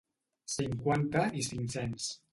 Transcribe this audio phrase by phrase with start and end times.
[0.53, 2.13] Cinquanta i cinc-cents.